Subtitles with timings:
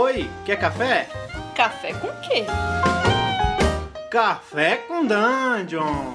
[0.00, 1.08] Oi, quer café?
[1.56, 2.44] Café com quê?
[4.08, 6.14] Café com Dungeon!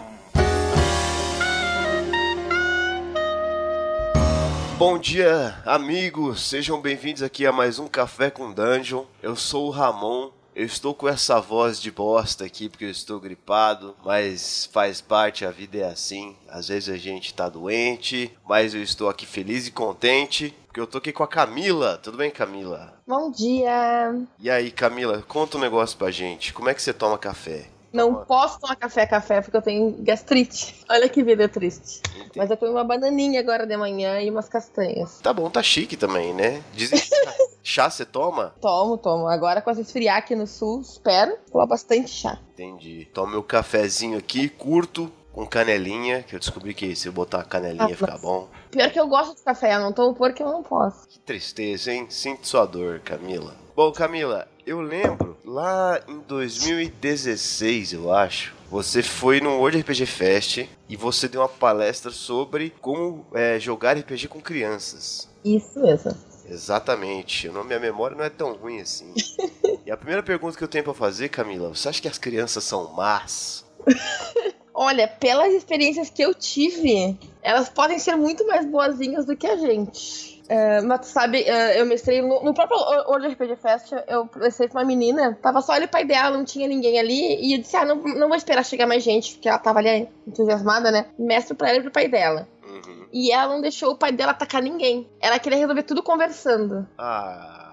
[4.78, 6.44] Bom dia, amigos!
[6.44, 9.04] Sejam bem-vindos aqui a mais um Café com Dungeon.
[9.22, 10.32] Eu sou o Ramon.
[10.56, 15.44] Eu estou com essa voz de bosta aqui porque eu estou gripado, mas faz parte,
[15.44, 16.38] a vida é assim.
[16.48, 20.88] Às vezes a gente tá doente, mas eu estou aqui feliz e contente porque eu
[20.88, 22.00] tô aqui com a Camila.
[22.02, 22.96] Tudo bem, Camila?
[23.06, 24.20] Bom dia!
[24.40, 26.52] E aí, Camila, conta um negócio pra gente.
[26.52, 27.66] Como é que você toma café?
[27.94, 30.84] Não posso tomar café café porque eu tenho gastrite.
[30.90, 32.02] Olha que vida triste.
[32.16, 32.32] Entendi.
[32.36, 35.20] Mas eu comi uma bananinha agora de manhã e umas castanhas.
[35.22, 36.64] Tá bom, tá chique também, né?
[36.74, 37.08] Dizem que
[37.62, 38.56] chá você toma?
[38.60, 39.28] Tomo, tomo.
[39.28, 41.38] Agora com essa esfriar aqui no sul, espero.
[41.52, 42.40] Tomar bastante chá.
[42.54, 43.08] Entendi.
[43.14, 47.86] Toma meu cafezinho aqui, curto, com canelinha, que eu descobri que se eu botar canelinha
[47.86, 48.48] Ah, fica bom.
[48.72, 51.08] Pior que eu gosto de café, eu não tomo porque eu não posso.
[51.08, 52.06] Que tristeza, hein?
[52.10, 53.56] Sinto sua dor, Camila.
[53.76, 60.66] Bom, Camila, eu lembro lá em 2016, eu acho, você foi no World RPG Fest
[60.88, 65.28] e você deu uma palestra sobre como é, jogar RPG com crianças.
[65.44, 66.12] Isso mesmo.
[66.48, 67.50] Exatamente.
[67.50, 69.12] Não- Minha memória não é tão ruim assim.
[69.86, 72.64] e a primeira pergunta que eu tenho pra fazer, Camila, você acha que as crianças
[72.64, 73.66] são más?
[74.84, 79.56] Olha, pelas experiências que eu tive, elas podem ser muito mais boazinhas do que a
[79.56, 80.44] gente.
[80.50, 84.68] É, mas tu sabe, é, eu mestrei no, no próprio World RPG Fest, eu mestrei
[84.68, 87.62] com uma menina, tava só ele o pai dela, não tinha ninguém ali, e eu
[87.62, 91.06] disse, ah, não, não vou esperar chegar mais gente, porque ela tava ali entusiasmada, né?
[91.18, 92.46] Mestro pra ela e pro pai dela.
[92.62, 93.06] Uhum.
[93.14, 95.10] E ela não deixou o pai dela atacar ninguém.
[95.22, 96.86] Ela queria resolver tudo conversando.
[96.98, 97.73] Ah.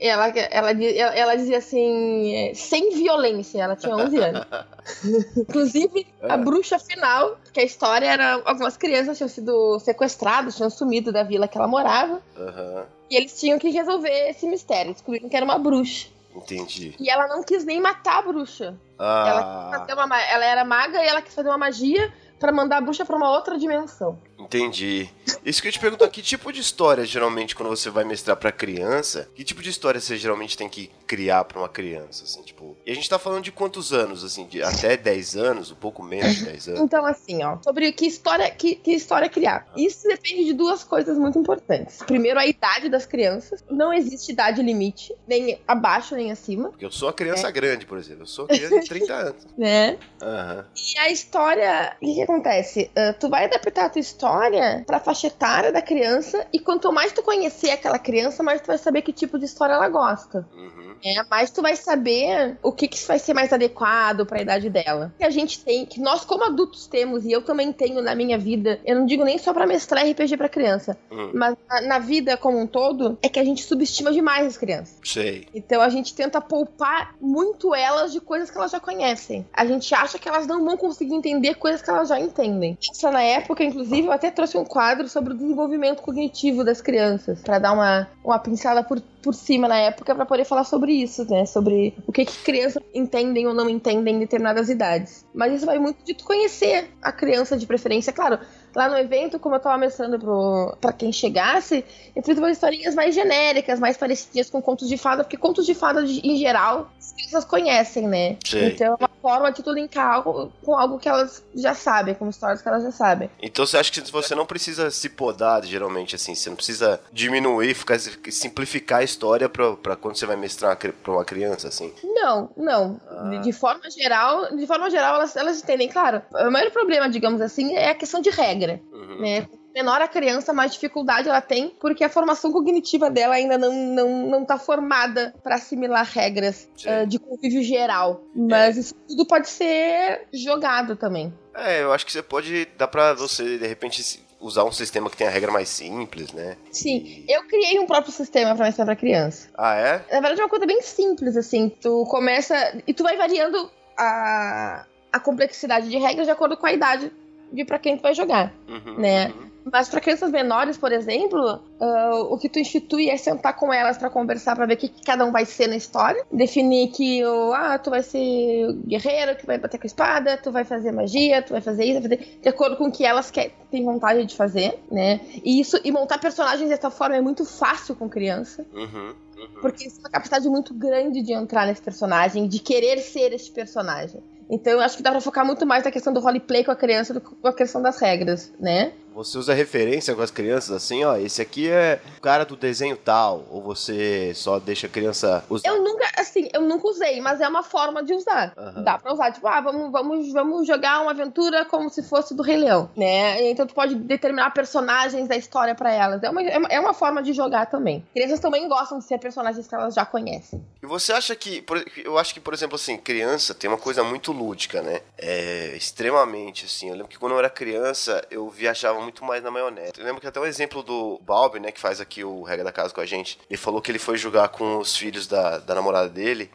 [0.00, 4.46] Ela, ela, ela, ela dizia assim, é, sem violência, ela tinha 11 anos.
[5.36, 6.36] Inclusive, a Ah.
[6.36, 11.48] bruxa final, que a história era algumas crianças tinham sido sequestradas, tinham sumido da vila
[11.48, 14.92] que ela morava, Aham, e eles tinham que resolver esse mistério.
[14.92, 16.06] Descobriram que era uma bruxa.
[16.34, 16.94] entendi.
[17.00, 18.76] E ela não quis nem matar a bruxa.
[18.98, 22.12] Ela, quis Ah, fazer uma ma- ela era maga e ela quis fazer uma magia
[22.38, 24.16] pra mandar a bruxa pra uma outra dimensão.
[24.48, 25.08] Entendi.
[25.44, 28.50] Isso que eu te perguntar, que tipo de história, geralmente, quando você vai mestrar pra
[28.50, 32.76] criança, que tipo de história você geralmente tem que criar pra uma criança, assim, tipo...
[32.84, 36.02] E a gente tá falando de quantos anos, assim, de até 10 anos, um pouco
[36.02, 36.80] menos de 10 anos?
[36.80, 39.66] Então, assim, ó, sobre que história, que, que história criar.
[39.76, 41.98] Isso depende de duas coisas muito importantes.
[41.98, 43.62] Primeiro, a idade das crianças.
[43.70, 47.98] Não existe idade limite, nem abaixo nem acima, Porque eu sou a criança grande, por
[47.98, 48.22] exemplo.
[48.22, 49.46] Eu sou criança de 30 anos.
[49.56, 49.98] né?
[50.22, 50.66] Aham.
[50.94, 52.90] E a história, o que, que acontece?
[52.96, 54.37] Ah, tu vai adaptar a tua história
[54.86, 58.78] pra faixa etária da criança, e quanto mais tu conhecer aquela criança, mais tu vai
[58.78, 60.46] saber que tipo de história ela gosta.
[60.54, 60.88] Uhum.
[61.04, 65.12] É, mais tu vai saber o que, que vai ser mais adequado pra idade dela.
[65.16, 68.38] Que a gente tem, que nós como adultos temos, e eu também tenho na minha
[68.38, 71.98] vida, eu não digo nem só pra mestrar RPG pra criança, Hum, mas na, na
[71.98, 74.96] vida como um todo, é que a gente subestima demais as crianças.
[75.04, 75.46] sei.
[75.54, 79.46] Então a gente tenta poupar muito elas de coisas que elas já conhecem.
[79.52, 82.76] A gente acha que elas não vão conseguir entender coisas que elas já entendem.
[82.90, 87.40] Essa na época, inclusive, eu até trouxe um quadro sobre o desenvolvimento cognitivo das crianças,
[87.40, 91.24] Pra dar uma, uma pincelada por, por cima na época, pra poder falar sobre isso,
[91.30, 91.46] né?
[91.46, 95.24] Sobre o que, que crianças entendem ou não entendem em determinadas idades.
[95.34, 98.38] Mas isso vai muito de tu conhecer a criança de preferência, claro.
[98.74, 101.84] Lá no evento, como eu tava mestrando pro, pra quem chegasse,
[102.14, 105.74] eu fiz umas historinhas mais genéricas, mais parecidas com contos de fada, porque contos de
[105.74, 108.36] fada, em geral, as crianças conhecem, né?
[108.44, 108.72] Sei.
[108.72, 108.96] Então
[109.28, 112.82] forma de tu linkar algo com algo que elas já sabem, com histórias que elas
[112.82, 113.28] já sabem.
[113.42, 116.34] Então você acha que você não precisa se podar, geralmente, assim?
[116.34, 121.12] Você não precisa diminuir, ficar, simplificar a história pra, pra quando você vai mestrar pra
[121.12, 121.92] uma criança, assim?
[122.02, 122.98] Não, não.
[123.06, 123.28] Ah.
[123.28, 126.22] De, de forma geral, de forma geral, elas, elas entendem, claro.
[126.32, 128.80] O maior problema, digamos assim, é a questão de regra.
[128.90, 129.20] Uhum.
[129.20, 129.46] né?
[129.78, 134.26] Menor a criança, mais dificuldade ela tem, porque a formação cognitiva dela ainda não, não,
[134.26, 138.24] não tá formada para assimilar regras ah, de convívio geral.
[138.34, 141.32] Mas isso tudo pode ser jogado também.
[141.54, 142.66] É, eu acho que você pode.
[142.76, 146.56] Dá pra você, de repente, usar um sistema que tenha regra mais simples, né?
[146.72, 149.48] Sim, eu criei um próprio sistema para ensinar para criança.
[149.56, 149.92] Ah, é?
[150.10, 151.68] Na verdade, é uma coisa bem simples, assim.
[151.68, 152.82] Tu começa.
[152.84, 157.12] E tu vai variando a, a complexidade de regras de acordo com a idade
[157.52, 158.52] de para quem tu vai jogar.
[158.68, 159.28] Uhum, Né?
[159.28, 159.48] uhum.
[159.72, 163.98] Mas para crianças menores, por exemplo, ah, o que tu institui é sentar com elas
[163.98, 166.24] para conversar, para ver o que, que cada um vai ser na história.
[166.32, 170.50] Definir que o, ah, tu vai ser guerreiro, que vai bater com a espada, tu
[170.50, 173.30] vai fazer magia, tu vai fazer isso, vai fazer de acordo com o que elas
[173.30, 175.20] quer, têm vontade de fazer, né?
[175.44, 178.64] E isso e montar personagens dessa forma é muito fácil com criança.
[178.72, 179.60] Uhum, uhum.
[179.60, 183.50] Porque isso é uma capacidade muito grande de entrar nesse personagem, de querer ser esse
[183.50, 184.22] personagem.
[184.50, 186.76] Então eu acho que dá pra focar muito mais na questão do roleplay com a
[186.76, 188.92] criança do que com a questão das regras, né?
[189.18, 192.96] Você usa referência com as crianças assim, ó, esse aqui é o cara do desenho
[192.96, 195.68] tal, ou você só deixa a criança usar?
[195.68, 198.52] Eu nunca, assim, eu nunca usei, mas é uma forma de usar.
[198.56, 198.84] Aham.
[198.84, 202.44] Dá pra usar, tipo, ah, vamos, vamos, vamos jogar uma aventura como se fosse do
[202.44, 203.50] Rei Leão, né?
[203.50, 206.22] Então tu pode determinar personagens da história pra elas.
[206.22, 208.06] É uma, é uma, é uma forma de jogar também.
[208.14, 210.64] Crianças também gostam de ser personagens que elas já conhecem.
[210.80, 214.04] E você acha que, por- eu acho que, por exemplo, assim, criança tem uma coisa
[214.04, 215.00] muito lúdica, né?
[215.18, 216.86] É, extremamente, assim.
[216.88, 219.92] Eu lembro que quando eu era criança, eu viajava muito mais na maionese.
[219.98, 222.72] Eu lembro que até o exemplo do Balbi, né, que faz aqui o Regra da
[222.72, 225.74] Casa com a gente, ele falou que ele foi jogar com os filhos da, da
[225.74, 226.50] namorada dele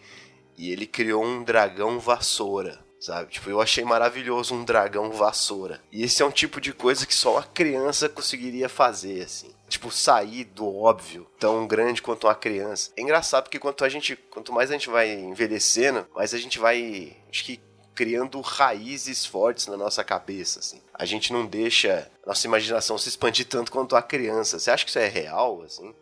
[0.58, 2.84] e ele criou um dragão vassoura.
[3.04, 3.32] Sabe?
[3.32, 5.82] Tipo, eu achei maravilhoso um dragão vassoura.
[5.92, 9.54] E esse é um tipo de coisa que só uma criança conseguiria fazer, assim.
[9.68, 12.92] Tipo, sair do óbvio tão grande quanto uma criança.
[12.96, 16.58] É engraçado porque quanto a gente, quanto mais a gente vai envelhecendo, mais a gente
[16.60, 17.60] vai, acho que
[17.94, 20.80] criando raízes fortes na nossa cabeça, assim.
[20.94, 24.60] A gente não deixa nossa imaginação se expandir tanto quanto a criança.
[24.60, 25.94] Você acha que isso é real, assim?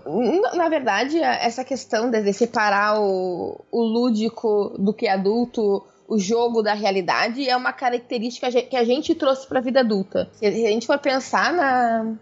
[0.54, 6.62] Na verdade, essa questão de separar o, o lúdico do que é adulto, o jogo
[6.62, 10.30] da realidade, é uma característica que a gente trouxe para a vida adulta.
[10.34, 12.14] Se a gente for pensar na,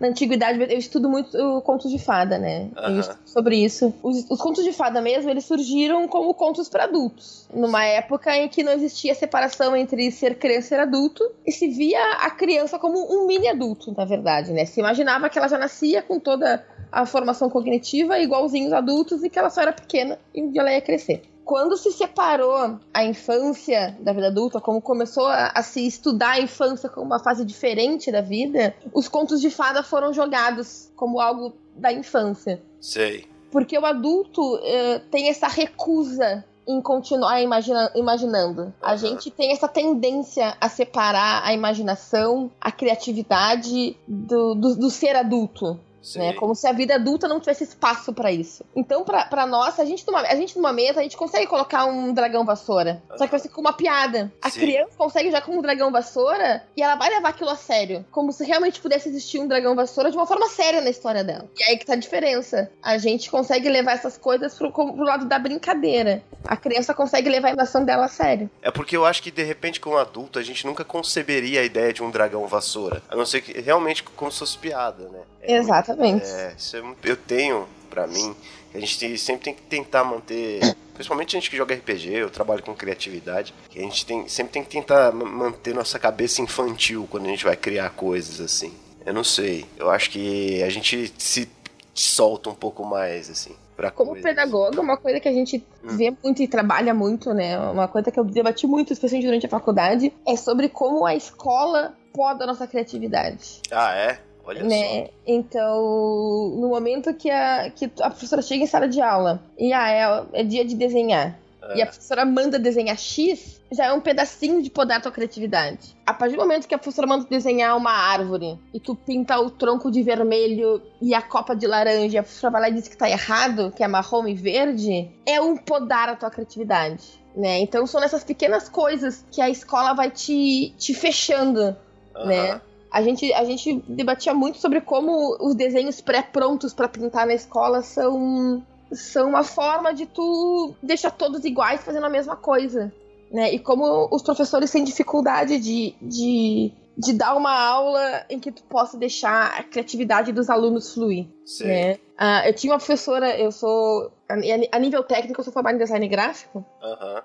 [0.00, 2.70] na antiguidade, eu estudo muito contos de fada, né?
[2.98, 3.94] Estudo sobre isso.
[4.02, 7.48] Os, os contos de fada mesmo, eles surgiram como contos para adultos.
[7.52, 11.68] Numa época em que não existia separação entre ser criança e ser adulto, e se
[11.68, 14.64] via a criança como um mini adulto, na verdade, né?
[14.64, 19.30] Se imaginava que ela já nascia com toda a formação cognitiva igualzinho os adultos e
[19.30, 21.22] que ela só era pequena e ela ia crescer.
[21.44, 26.40] Quando se separou a infância da vida adulta, como começou a, a se estudar a
[26.40, 31.52] infância como uma fase diferente da vida, os contos de fada foram jogados como algo
[31.76, 32.62] da infância.
[32.80, 33.26] Sei.
[33.50, 38.72] Porque o adulto eh, tem essa recusa em continuar imagina- imaginando.
[38.80, 45.14] A gente tem essa tendência a separar a imaginação, a criatividade do, do, do ser
[45.14, 45.78] adulto.
[46.16, 46.32] Né?
[46.34, 48.64] Como se a vida adulta não tivesse espaço pra isso.
[48.76, 51.86] Então, pra, pra nós, a gente, numa, a gente numa mesa, a gente consegue colocar
[51.86, 53.02] um dragão vassoura.
[53.16, 54.32] Só que vai ser com uma piada.
[54.42, 54.60] A Sim.
[54.60, 58.04] criança consegue já com um dragão vassoura e ela vai levar aquilo a sério.
[58.10, 61.48] Como se realmente pudesse existir um dragão vassoura de uma forma séria na história dela.
[61.58, 62.70] E aí que tá a diferença.
[62.82, 66.22] A gente consegue levar essas coisas pro, pro lado da brincadeira.
[66.44, 68.50] A criança consegue levar a emoção dela a sério.
[68.62, 71.92] É porque eu acho que de repente, como adulto, a gente nunca conceberia a ideia
[71.92, 73.02] de um dragão vassoura.
[73.08, 75.20] A não ser que realmente como se fosse piada, né?
[75.46, 75.58] É
[75.94, 76.26] Exatamente.
[76.26, 78.34] É, isso é eu tenho pra mim,
[78.74, 82.62] a gente sempre tem que tentar manter, principalmente a gente que joga RPG, eu trabalho
[82.62, 87.06] com criatividade, que a gente tem, sempre tem que tentar ma- manter nossa cabeça infantil
[87.10, 88.72] quando a gente vai criar coisas assim.
[89.06, 91.48] Eu não sei, eu acho que a gente se
[91.94, 96.40] solta um pouco mais assim para Como pedagoga, uma coisa que a gente vê muito
[96.42, 97.58] e trabalha muito, né?
[97.58, 101.92] Uma coisa que eu debati muito, especialmente durante a faculdade, é sobre como a escola
[102.12, 103.60] poda a nossa criatividade.
[103.72, 104.20] Ah, é?
[104.46, 105.08] Olha né?
[105.26, 109.90] Então, no momento que a, que a professora chega em sala de aula e ah,
[110.32, 111.38] é, é dia de desenhar.
[111.62, 111.78] É.
[111.78, 115.96] E a professora manda desenhar X, já é um pedacinho de podar a tua criatividade.
[116.04, 119.50] A partir do momento que a professora manda desenhar uma árvore e tu pinta o
[119.50, 122.86] tronco de vermelho e a copa de laranja, e a professora vai lá e diz
[122.86, 127.02] que tá errado, que é marrom e verde, é um podar a tua criatividade.
[127.34, 127.60] Né?
[127.60, 131.74] Então são nessas pequenas coisas que a escola vai te, te fechando
[132.14, 132.26] só.
[132.26, 132.60] né?
[132.94, 137.82] A gente, a gente debatia muito sobre como os desenhos pré-prontos pra pintar na escola
[137.82, 142.94] são, são uma forma de tu deixar todos iguais fazendo a mesma coisa.
[143.32, 143.52] Né?
[143.52, 148.62] E como os professores têm dificuldade de, de, de dar uma aula em que tu
[148.62, 151.26] possa deixar a criatividade dos alunos fluir.
[151.44, 151.66] Sei.
[151.66, 151.98] Né?
[152.16, 154.12] Ah, eu tinha uma professora, eu sou.
[154.28, 154.34] A,
[154.70, 156.64] a nível técnico, eu sou formada em design gráfico.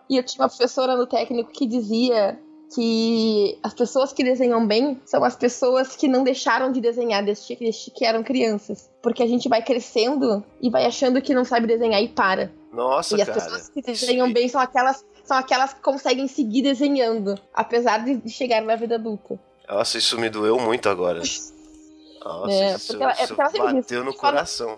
[0.10, 2.40] E eu tinha uma professora no técnico que dizia
[2.74, 7.56] que as pessoas que desenham bem são as pessoas que não deixaram de desenhar desde
[7.56, 8.90] que, desde que eram crianças.
[9.02, 12.52] Porque a gente vai crescendo e vai achando que não sabe desenhar e para.
[12.72, 13.42] Nossa, e as cara.
[13.42, 18.30] pessoas que desenham bem são aquelas, são aquelas que conseguem seguir desenhando, apesar de, de
[18.30, 19.40] chegar na vida adulta.
[19.68, 21.22] Nossa, isso me doeu muito agora.
[22.24, 24.78] Nossa, É, isso, porque ela- é isso porque ela bateu no coração.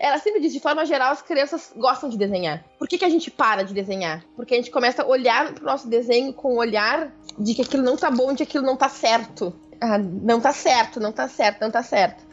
[0.00, 2.64] Ela sempre diz, de forma geral, as crianças gostam de desenhar.
[2.78, 4.24] Por que, que a gente para de desenhar?
[4.36, 7.82] Porque a gente começa a olhar pro nosso desenho com o olhar de que aquilo
[7.82, 9.54] não tá bom, de que aquilo não tá certo.
[9.80, 12.26] Ah, não tá certo, não tá certo, não tá certo.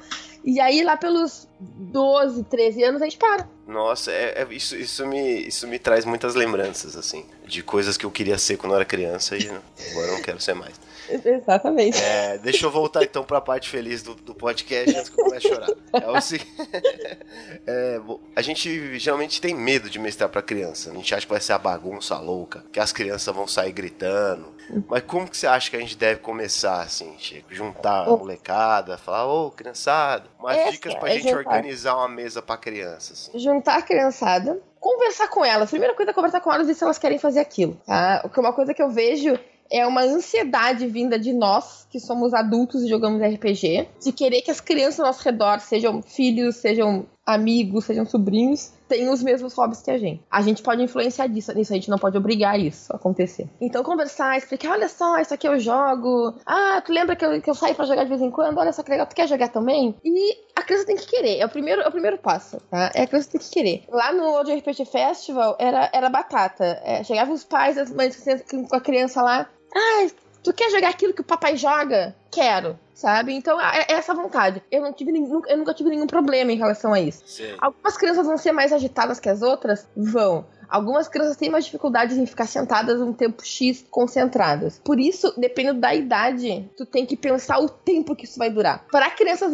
[0.43, 3.49] E aí, lá pelos 12, 13 anos, a gente para.
[3.67, 8.05] Nossa, é, é- isso, isso, me, isso me traz muitas lembranças, assim, de coisas que
[8.05, 10.79] eu queria ser quando eu era criança e agora eu não quero ser mais.
[11.25, 12.01] Exatamente.
[12.01, 15.47] É, deixa eu voltar então pra parte feliz do, do podcast antes que eu comece
[15.47, 15.69] a chorar.
[15.93, 16.55] É o seguinte.
[17.67, 17.99] É,
[18.35, 20.91] a gente geralmente tem medo de mestrar pra criança.
[20.91, 24.53] A gente acha que vai ser a bagunça louca, que as crianças vão sair gritando.
[24.87, 27.53] Mas como que você acha que a gente deve começar, assim, Chico?
[27.53, 31.37] Juntar a molecada, falar, ô, criançada, umas É, dicas assim, pra é gente juntar.
[31.37, 33.37] organizar uma mesa pra criança, assim.
[33.39, 35.69] juntar a criançada, conversar com elas.
[35.69, 38.27] Primeira coisa é conversar com elas e ver se elas querem fazer aquilo, tá?
[38.37, 39.37] Uma coisa que eu vejo
[39.71, 44.51] é uma ansiedade vinda de nós, que somos adultos e jogamos RPG, de querer que
[44.51, 49.81] as crianças ao nosso redor, sejam filhos, sejam amigos, sejam sobrinhos, tenham os mesmos hobbies
[49.81, 50.23] que a gente.
[50.29, 53.49] A gente pode influenciar disso, nisso, a gente não pode obrigar isso a acontecer.
[53.59, 56.35] Então, conversar, explicar, olha só, isso aqui eu jogo.
[56.45, 58.57] Ah, tu lembra que eu, que eu saio pra jogar de vez em quando?
[58.59, 59.95] Olha só que legal, tu quer jogar também?
[60.03, 62.91] E a criança tem que querer, é o primeiro, é o primeiro passo, tá?
[62.93, 63.83] É a criança tem que querer.
[63.89, 66.79] Lá no World RPG Festival era, era batata.
[66.83, 69.49] É, chegavam os pais, as mães com a criança lá.
[69.75, 70.07] Ah,
[70.43, 72.15] tu quer jogar aquilo que o papai joga?
[72.31, 72.79] Quero.
[72.93, 73.33] Sabe?
[73.33, 74.63] Então, é é essa vontade.
[74.71, 77.23] Eu, não tive nenhum, eu nunca tive nenhum problema em relação a isso.
[77.27, 77.53] Sim.
[77.57, 79.85] Algumas crianças vão ser mais agitadas que as outras?
[79.97, 80.45] Vão.
[80.69, 84.79] Algumas crianças têm mais dificuldades em ficar sentadas um tempo X concentradas.
[84.83, 88.83] Por isso, dependendo da idade, tu tem que pensar o tempo que isso vai durar.
[88.91, 89.53] Para crianças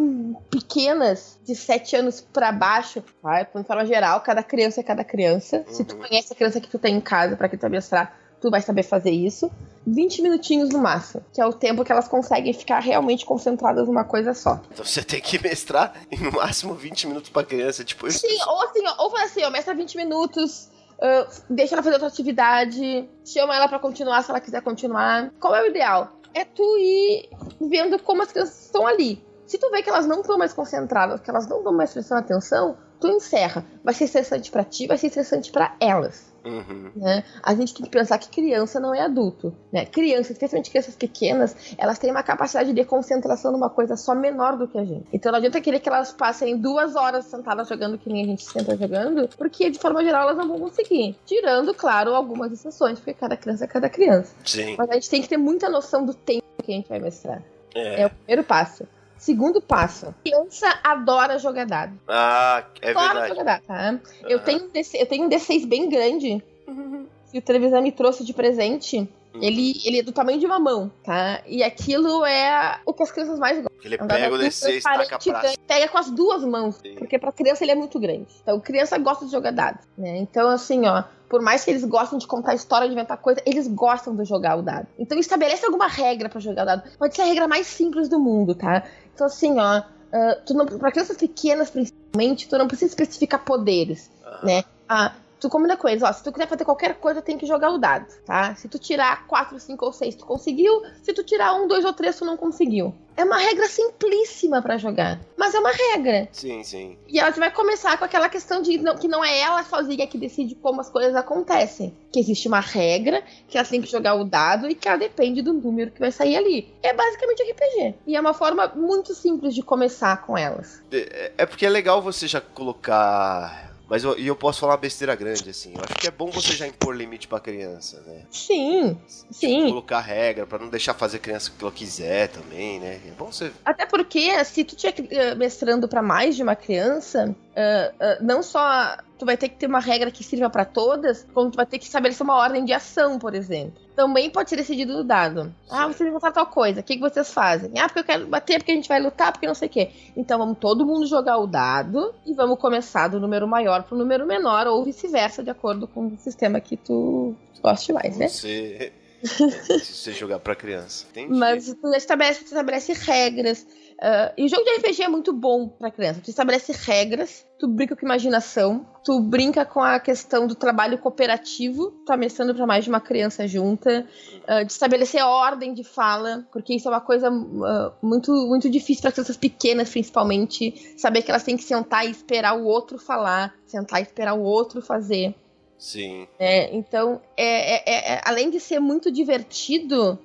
[0.49, 5.65] pequenas, de 7 anos pra baixo, vai, de forma geral, cada criança é cada criança.
[5.67, 6.01] Se tu Uhum.
[6.07, 8.61] conhece a criança que tu tem em casa para que tu vai mestrar, tu vai
[8.61, 9.49] saber fazer isso.
[9.85, 14.03] 20 minutinhos no máximo, que é o tempo que elas conseguem ficar realmente concentradas numa
[14.03, 14.59] coisa só.
[14.71, 18.19] Então você tem que mestrar em no máximo 20 minutos pra criança, tipo isso.
[18.19, 20.69] Sim, ou assim, ó, ou faz assim, ó, mestra 20 minutos,
[21.01, 25.31] ah, deixa ela fazer outra atividade, chama ela pra continuar se ela quiser continuar.
[25.39, 26.19] Qual é o ideal?
[26.33, 27.29] É tu ir
[27.59, 29.23] vendo como as crianças estão ali.
[29.47, 32.21] Se tu vê que elas não estão mais concentradas, que elas não estão mais prestando
[32.21, 33.65] atenção, tu encerra.
[33.83, 36.30] Vai ser estressante pra ti, vai ser estressante pra elas.
[36.43, 36.91] Uhum.
[36.95, 37.23] Né?
[37.43, 39.53] A gente tem que pensar que criança não é adulto.
[39.71, 39.85] Né?
[39.85, 44.67] Crianças, especialmente crianças pequenas, elas têm uma capacidade de concentração numa coisa só menor do
[44.67, 45.05] que a gente.
[45.13, 48.43] Então não adianta querer que elas passem duas horas sentadas jogando que nem a gente
[48.43, 51.15] senta jogando, porque de forma geral elas não vão conseguir.
[51.25, 54.33] Tirando, claro, algumas exceções, porque cada criança é cada criança.
[54.45, 54.75] Sim.
[54.77, 57.41] Mas a gente tem que ter muita noção do tempo que a gente vai mestrar.
[57.73, 58.05] É É.
[58.07, 58.85] o primeiro passo.
[59.21, 61.95] Segundo passo, criança adora jogar dado.
[62.07, 63.29] Ah, é adora verdade.
[63.29, 63.99] jogar dado, tá?
[64.27, 64.45] Eu Aham.
[64.45, 66.43] tenho, um DC, eu tenho um D6 bem grande
[67.31, 68.97] que o televisor me trouxe de presente.
[69.31, 69.43] Uhum.
[69.43, 71.43] Ele, ele é do tamanho de uma mão, tá?
[71.45, 73.71] E aquilo é o que as crianças mais gostam.
[73.83, 76.95] Ele pega o adulto DC e taca pra Pega com as duas mãos, Sim.
[76.95, 78.27] porque pra criança ele é muito grande.
[78.41, 80.17] Então, criança gosta de jogar dado, né?
[80.17, 83.65] Então, assim, ó, por mais que eles gostem de contar história, de inventar coisa, eles
[83.65, 84.85] gostam de jogar o dado.
[84.99, 86.83] Então, estabelece alguma regra pra jogar o dado.
[86.99, 88.83] Pode ser a regra mais simples do mundo, tá?
[89.13, 94.11] Então, assim, ó, ah, tu não, pra crianças pequenas, principalmente, tu não precisa especificar poderes
[94.25, 94.45] Aham.
[94.45, 94.63] né?
[94.89, 97.71] Ah, tu combina com eles, ó, se tu quiser fazer qualquer coisa, tem que jogar
[97.71, 98.55] o dado, tá?
[98.55, 100.83] Se tu tirar 4, 5 ou 6, tu conseguiu.
[101.03, 102.93] Se tu tirar 1, 2 ou 3, tu não conseguiu.
[103.17, 106.29] É uma regra simplíssima pra jogar, mas é uma regra.
[106.31, 106.97] Sim, sim.
[107.07, 110.17] E ela vai começar com aquela questão de não- que não é ela sozinha que
[110.17, 111.93] decide como as coisas acontecem.
[112.11, 115.41] Que existe uma regra, que ela tem que jogar o dado e que ela depende
[115.41, 116.73] do número que vai sair ali.
[116.81, 117.95] É basicamente RPG.
[118.07, 120.81] E é uma forma muito simples de começar com elas.
[120.91, 123.70] É é porque é legal você já colocar.
[123.91, 125.73] Mas eu, e eu posso falar uma besteira grande, assim.
[125.75, 128.21] Eu acho que é bom você já impor limite pra criança, né?
[128.31, 128.97] Sim,
[129.29, 129.67] sim.
[129.67, 133.01] Colocar regra pra não deixar fazer criança o que ela quiser também, né?
[133.05, 133.51] É bom você.
[133.65, 138.97] Até porque, se tu estiver mestrando pra mais de uma criança, ah, ah, não só
[139.19, 141.77] tu vai ter que ter uma regra que sirva pra todas, como tu vai ter
[141.77, 143.73] que estabelecer uma ordem de ação, por exemplo.
[143.95, 145.53] Também pode ser decidido no dado.
[145.69, 145.93] Ah, Certo.
[145.93, 147.71] vocês vão fazer tal coisa, o que, que vocês fazem?
[147.77, 149.91] Ah, porque eu quero bater, porque a gente vai lutar, porque não sei o quê.
[150.15, 154.25] Então vamos todo mundo jogar o dado e vamos começar do número maior pro número
[154.25, 158.27] menor, ou vice-versa, de acordo com o sistema que tu goste mais, né?
[158.27, 158.91] Você.
[159.23, 161.05] se você jogar pra criança.
[161.11, 161.37] Entendi.
[161.37, 163.67] Mas tu estabelece, tu estabelece regras.
[164.01, 166.21] Ah, e o jogo de RPG é muito bom pra criança.
[166.23, 171.91] Tu estabelece regras, tu brinca com imaginação, tu brinca com a questão do trabalho cooperativo,
[172.05, 174.07] tá mestrando pra mais de uma criança junta,
[174.47, 179.03] ah, de estabelecer ordem de fala, porque isso é uma coisa ah, muito, muito difícil
[179.03, 183.53] para crianças pequenas, principalmente, saber que elas têm que sentar e esperar o outro falar,
[183.67, 185.35] sentar e esperar o outro fazer.
[185.77, 186.27] Sim.
[186.39, 190.17] É, então, é- é- é- além de ser muito divertido,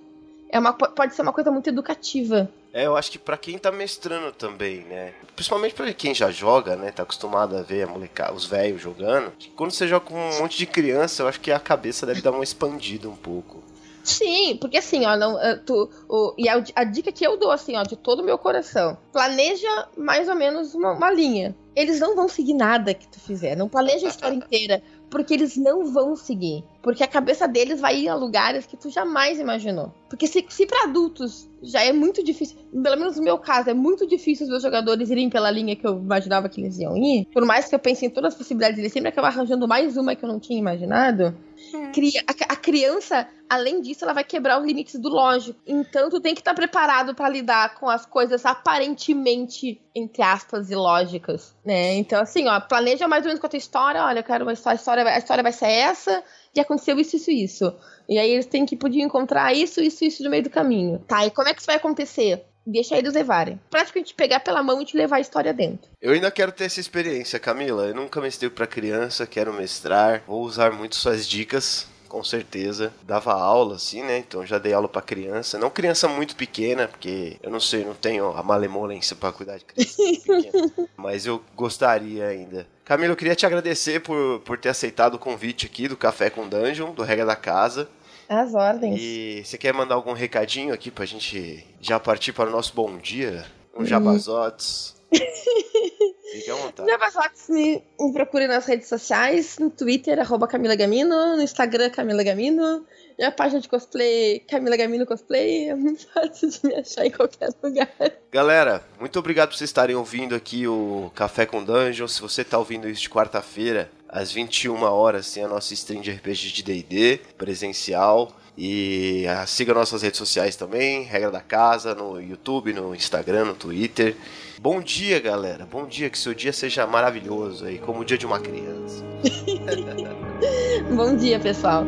[0.50, 2.50] é uma, pode ser uma coisa muito educativa.
[2.76, 5.14] É, eu acho que pra quem tá mestrando também, né?
[5.35, 6.90] Principalmente pra quem já joga, né?
[6.92, 9.33] Tá acostumado a ver a os velhos jogando.
[9.56, 12.33] Quando você joga com um monte de criança, eu acho que a cabeça deve dar
[12.33, 13.64] uma expandida um pouco.
[14.04, 17.50] Sim, porque assim, ó, não, eh, tu, o- e a, a dica que eu dou,
[17.50, 21.56] assim, ó, de todo o meu coração, planeja mais ou menos uma, uma linha.
[21.75, 25.56] Eles não vão seguir nada que tu fizer, não planeja a história inteira, porque eles
[25.56, 26.64] não vão seguir.
[26.82, 29.92] Porque a cabeça deles vai ir a lugares que tu jamais imaginou.
[30.08, 33.75] Porque se, se para adultos já é muito difícil, pelo menos no meu caso, é
[33.75, 37.26] muito difícil os meus jogadores irem pela linha que eu imaginava que eles iam ir.
[37.32, 40.14] Por mais que eu pense em todas as possibilidades, eles sempre acabam arranjando mais uma
[40.14, 41.34] que eu não tinha imaginado.
[41.75, 41.92] Hum.
[42.26, 45.58] A, a criança, além disso, ela vai quebrar os limites do lógico.
[45.66, 51.54] Então, tu tem que estar preparado para lidar com as coisas aparentemente, entre aspas, ilógicas,
[51.64, 51.94] né?
[51.94, 54.04] Então, assim, ó, planeja mais ou menos com a tua história.
[54.04, 56.23] Olha, eu quero uma história, a história, a história vai ser essa,
[56.54, 57.75] e aconteceu isso, isso, isso.
[58.08, 60.99] E aí eles têm que poder encontrar isso, isso, isso no meio do caminho.
[61.06, 62.44] Tá, e como é que isso vai acontecer?
[62.66, 63.61] Deixa eles levarem.
[63.70, 65.90] Praticamente pegar pela mão e te levar a história dentro.
[66.00, 67.87] Eu ainda quero ter essa experiência, Camila.
[67.87, 70.23] Eu nunca mestrei para criança, quero mestrar.
[70.26, 72.92] Vou usar muito suas dicas com certeza.
[73.02, 74.18] Dava aula, assim, né?
[74.18, 75.58] Então já dei aula para criança.
[75.58, 79.64] Não criança muito pequena, porque eu não sei, não tenho a malemolência para cuidar de
[79.64, 80.73] criança pequena.
[80.96, 82.66] Mas eu gostaria ainda.
[82.85, 86.49] Camila, eu queria te agradecer por, por ter aceitado o convite aqui do Café com
[86.49, 87.88] Dungeon, do Regra da Casa.
[88.28, 89.00] As ordens.
[89.00, 92.97] E você quer mandar algum recadinho aqui pra gente já partir para o nosso bom
[92.99, 93.47] dia?
[93.76, 94.97] Um jabazotes.
[96.33, 96.90] Fique à vontade.
[96.90, 102.23] Jabazotes, me, me procure nas redes sociais, no Twitter, arroba Camila Gamino, no Instagram, Camila
[102.23, 102.85] Gamino,
[103.18, 107.11] e a página de cosplay, Camila Gamino Cosplay, é muito fácil de me achar em
[107.11, 107.88] qualquer lugar.
[108.33, 112.09] Galera, muito obrigado por vocês estarem ouvindo aqui o Café com Dungeon.
[112.09, 116.11] Se você está ouvindo isso de quarta-feira, às 21 horas tem a nossa stream de
[116.11, 118.33] RPG de D&D presencial.
[118.56, 123.54] E ah, siga nossas redes sociais também, Regra da Casa, no YouTube, no Instagram, no
[123.54, 124.16] Twitter.
[124.58, 125.66] Bom dia, galera.
[125.70, 129.04] Bom dia, que seu dia seja maravilhoso aí, como o dia de uma criança.
[130.96, 131.84] Bom dia, pessoal.